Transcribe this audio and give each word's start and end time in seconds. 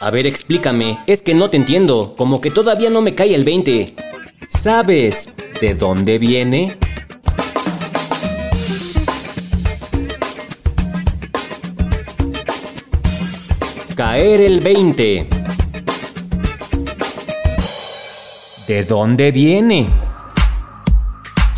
A 0.00 0.10
ver, 0.10 0.28
explícame. 0.28 0.96
Es 1.08 1.22
que 1.22 1.34
no 1.34 1.50
te 1.50 1.56
entiendo. 1.56 2.14
Como 2.16 2.40
que 2.40 2.52
todavía 2.52 2.88
no 2.88 3.02
me 3.02 3.16
cae 3.16 3.34
el 3.34 3.42
20. 3.42 3.96
¿Sabes 4.48 5.34
de 5.60 5.74
dónde 5.74 6.18
viene? 6.18 6.78
Caer 13.96 14.40
el 14.40 14.60
20. 14.60 15.28
¿De 18.68 18.84
dónde 18.84 19.32
viene? 19.32 19.88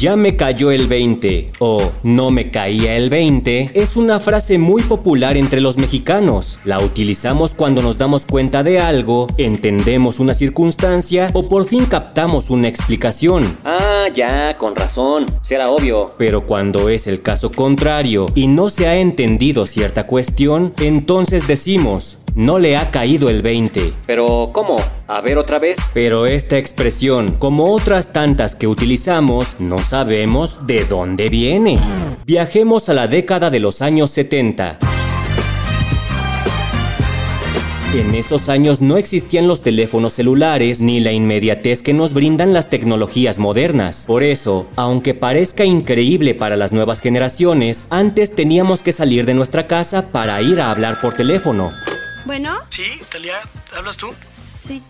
Ya 0.01 0.17
me 0.17 0.35
cayó 0.35 0.71
el 0.71 0.87
20 0.87 1.49
o 1.59 1.93
no 2.05 2.31
me 2.31 2.51
caía 2.51 2.97
el 2.97 3.11
20 3.11 3.73
es 3.75 3.99
una 3.99 4.19
frase 4.19 4.57
muy 4.57 4.81
popular 4.83 5.37
entre 5.37 5.61
los 5.61 5.77
mexicanos. 5.77 6.59
La 6.65 6.79
utilizamos 6.79 7.55
cuando 7.55 7.83
nos 7.83 7.99
damos 7.99 8.25
cuenta 8.25 8.63
de 8.63 8.81
algo, 8.81 9.27
entendemos 9.37 10.19
una 10.19 10.33
circunstancia 10.33 11.29
o 11.35 11.51
por 11.51 11.67
fin 11.67 11.85
captamos 11.85 12.49
una 12.49 12.67
explicación. 12.67 13.59
Ah, 13.63 14.00
ya, 14.15 14.57
con 14.59 14.77
razón. 14.77 15.27
Será 15.49 15.71
obvio. 15.71 16.13
Pero 16.19 16.47
cuando 16.47 16.89
es 16.89 17.07
el 17.07 17.23
caso 17.23 17.51
contrario 17.53 18.27
y 18.35 18.47
no 18.47 18.71
se 18.71 18.89
ha 18.89 18.97
entendido 18.97 19.67
cierta 19.67 20.07
cuestión, 20.07 20.75
entonces 20.81 21.47
decimos, 21.47 22.23
no 22.35 22.59
le 22.59 22.77
ha 22.77 22.91
caído 22.91 23.29
el 23.29 23.43
20. 23.43 23.93
Pero, 24.07 24.51
¿cómo? 24.53 24.77
A 25.09 25.21
ver 25.21 25.39
otra 25.39 25.59
vez. 25.59 25.77
Pero 25.93 26.27
esta 26.27 26.59
expresión, 26.59 27.37
como 27.39 27.73
otras 27.73 28.13
tantas 28.13 28.55
que 28.55 28.67
utilizamos, 28.67 29.61
no 29.61 29.79
sabemos 29.81 30.67
de 30.67 30.85
dónde 30.85 31.29
viene. 31.29 31.79
Viajemos 32.27 32.89
a 32.89 32.95
la 32.95 33.09
década 33.09 33.51
de 33.51 33.61
los 33.61 33.83
años 33.83 34.11
70. 34.11 34.79
En 37.93 38.15
esos 38.15 38.49
años 38.49 38.81
no 38.81 38.97
existían 38.99 39.49
los 39.49 39.63
teléfonos 39.63 40.13
celulares 40.13 40.81
ni 40.81 41.01
la 41.01 41.11
inmediatez 41.11 41.83
que 41.83 41.93
nos 41.93 42.15
brindan 42.15 42.53
las 42.53 42.71
tecnologías 42.71 43.41
modernas. 43.41 44.05
Por 44.07 44.23
eso, 44.23 44.69
aunque 44.77 45.13
parezca 45.13 45.65
increíble 45.65 46.37
para 46.37 46.57
las 46.57 46.73
nuevas 46.73 47.01
generaciones, 47.01 47.89
antes 47.91 48.37
teníamos 48.37 48.85
que 48.85 48.93
salir 48.93 49.27
de 49.27 49.35
nuestra 49.35 49.67
casa 49.67 50.13
para 50.13 50.41
ir 50.41 50.61
a 50.61 50.71
hablar 50.71 51.01
por 51.01 51.15
teléfono. 51.15 51.73
Bueno, 52.25 52.51
Sí, 52.69 52.85
Talia, 53.11 53.41
¿hablas 53.77 53.97
tú? 53.97 54.11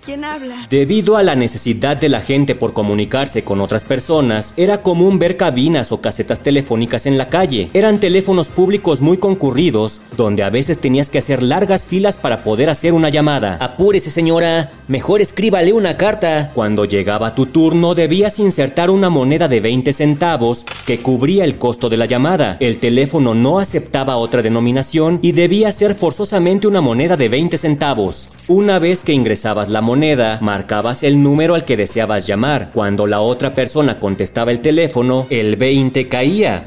¿Quién 0.04 0.24
habla? 0.24 0.66
Debido 0.68 1.16
a 1.16 1.22
la 1.22 1.34
necesidad 1.34 1.96
de 1.96 2.08
la 2.08 2.20
gente 2.20 2.54
por 2.54 2.72
comunicarse 2.72 3.42
con 3.42 3.60
otras 3.60 3.84
personas, 3.84 4.54
era 4.56 4.82
común 4.82 5.18
ver 5.18 5.36
cabinas 5.36 5.92
o 5.92 6.00
casetas 6.00 6.40
telefónicas 6.40 7.06
en 7.06 7.16
la 7.16 7.28
calle. 7.28 7.70
Eran 7.72 8.00
teléfonos 8.00 8.48
públicos 8.48 9.00
muy 9.00 9.16
concurridos, 9.16 10.00
donde 10.16 10.42
a 10.42 10.50
veces 10.50 10.78
tenías 10.78 11.08
que 11.08 11.18
hacer 11.18 11.42
largas 11.42 11.86
filas 11.86 12.16
para 12.16 12.42
poder 12.42 12.68
hacer 12.68 12.92
una 12.92 13.08
llamada. 13.08 13.56
Apúrese 13.60 14.10
señora, 14.10 14.70
mejor 14.88 15.20
escríbale 15.20 15.72
una 15.72 15.96
carta. 15.96 16.50
Cuando 16.54 16.84
llegaba 16.84 17.34
tu 17.34 17.46
turno 17.46 17.94
debías 17.94 18.38
insertar 18.38 18.90
una 18.90 19.08
moneda 19.08 19.48
de 19.48 19.60
20 19.60 19.92
centavos 19.92 20.66
que 20.86 20.98
cubría 20.98 21.44
el 21.44 21.56
costo 21.56 21.88
de 21.88 21.96
la 21.96 22.06
llamada. 22.06 22.56
El 22.60 22.78
teléfono 22.78 23.34
no 23.34 23.58
aceptaba 23.58 24.16
otra 24.16 24.42
denominación 24.42 25.18
y 25.22 25.32
debía 25.32 25.72
ser 25.72 25.94
forzosamente 25.94 26.66
una 26.66 26.80
moneda 26.80 27.16
de 27.16 27.28
20 27.28 27.56
centavos. 27.56 28.28
Una 28.48 28.78
vez 28.78 29.04
que 29.04 29.12
ingresabas 29.12 29.69
la 29.70 29.80
moneda, 29.80 30.38
marcabas 30.42 31.04
el 31.04 31.22
número 31.22 31.54
al 31.54 31.64
que 31.64 31.76
deseabas 31.76 32.26
llamar. 32.26 32.70
Cuando 32.74 33.06
la 33.06 33.20
otra 33.20 33.54
persona 33.54 34.00
contestaba 34.00 34.50
el 34.50 34.60
teléfono, 34.60 35.26
el 35.30 35.54
20 35.54 36.08
caía. 36.08 36.64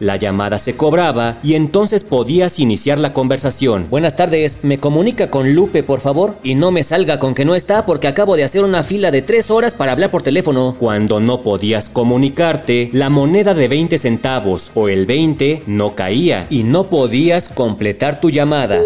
La 0.00 0.16
llamada 0.16 0.58
se 0.58 0.76
cobraba 0.76 1.36
y 1.44 1.54
entonces 1.54 2.02
podías 2.02 2.58
iniciar 2.58 2.98
la 2.98 3.12
conversación. 3.12 3.86
Buenas 3.90 4.16
tardes, 4.16 4.64
¿me 4.64 4.78
comunica 4.78 5.30
con 5.30 5.54
Lupe, 5.54 5.84
por 5.84 6.00
favor? 6.00 6.34
Y 6.42 6.56
no 6.56 6.72
me 6.72 6.82
salga 6.82 7.20
con 7.20 7.32
que 7.32 7.44
no 7.44 7.54
está 7.54 7.86
porque 7.86 8.08
acabo 8.08 8.34
de 8.34 8.42
hacer 8.42 8.64
una 8.64 8.82
fila 8.82 9.12
de 9.12 9.22
tres 9.22 9.52
horas 9.52 9.72
para 9.72 9.92
hablar 9.92 10.10
por 10.10 10.22
teléfono. 10.22 10.74
Cuando 10.80 11.20
no 11.20 11.42
podías 11.42 11.90
comunicarte, 11.90 12.90
la 12.92 13.08
moneda 13.08 13.54
de 13.54 13.68
20 13.68 13.98
centavos 13.98 14.72
o 14.74 14.88
el 14.88 15.06
20 15.06 15.62
no 15.68 15.94
caía 15.94 16.48
y 16.50 16.64
no 16.64 16.90
podías 16.90 17.48
completar 17.48 18.20
tu 18.20 18.30
llamada. 18.30 18.80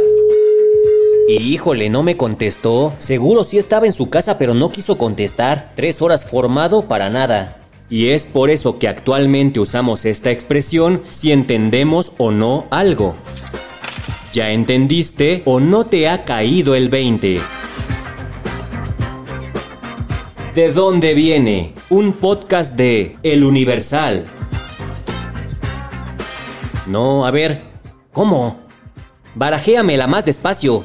Y 1.28 1.36
híjole, 1.42 1.90
no 1.90 2.02
me 2.02 2.16
contestó. 2.16 2.94
Seguro 3.00 3.44
sí 3.44 3.58
estaba 3.58 3.84
en 3.84 3.92
su 3.92 4.08
casa, 4.08 4.38
pero 4.38 4.54
no 4.54 4.72
quiso 4.72 4.96
contestar. 4.96 5.72
Tres 5.76 6.00
horas 6.00 6.24
formado 6.24 6.88
para 6.88 7.10
nada. 7.10 7.58
Y 7.90 8.08
es 8.08 8.24
por 8.24 8.48
eso 8.48 8.78
que 8.78 8.88
actualmente 8.88 9.60
usamos 9.60 10.06
esta 10.06 10.30
expresión 10.30 11.02
si 11.10 11.30
entendemos 11.30 12.12
o 12.16 12.30
no 12.30 12.64
algo. 12.70 13.14
¿Ya 14.32 14.52
entendiste 14.52 15.42
o 15.44 15.60
no 15.60 15.84
te 15.84 16.08
ha 16.08 16.24
caído 16.24 16.74
el 16.74 16.88
20? 16.88 17.40
¿De 20.54 20.72
dónde 20.72 21.12
viene? 21.12 21.74
Un 21.90 22.14
podcast 22.14 22.74
de 22.74 23.16
El 23.22 23.44
Universal. 23.44 24.24
No, 26.86 27.26
a 27.26 27.30
ver, 27.30 27.64
¿cómo? 28.12 28.56
Barajéamela 29.34 30.06
más 30.06 30.24
despacio. 30.24 30.84